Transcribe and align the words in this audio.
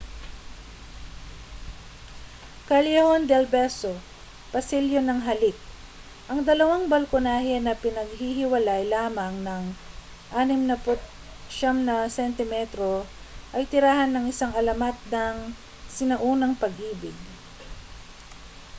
callejon 2.69 3.21
del 3.31 3.45
beso 3.55 3.93
pasilyo 4.53 4.97
ng 5.05 5.19
halik. 5.29 5.57
ang 6.31 6.39
dalawang 6.49 6.83
balkonahe 6.93 7.55
na 7.61 7.73
pinaghihiwalay 7.83 8.81
lamang 8.93 9.33
nang 9.45 9.63
69 10.33 10.97
na 11.87 11.95
sentimetro 12.17 12.93
ay 13.55 13.63
tirahan 13.71 14.09
ng 14.11 14.25
isang 14.33 14.49
alamat 14.61 14.95
ng 15.15 15.35
sinaunang 15.95 16.53
pag-ibig 16.61 17.13